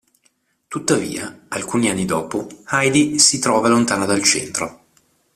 Tuttavia, 0.67 1.41
alcuni 1.49 1.87
anni 1.87 2.05
dopo, 2.05 2.47
Heidi 2.71 3.19
si 3.19 3.37
trova 3.37 3.67
lontana 3.69 4.05
dal 4.05 4.23
centro. 4.23 4.85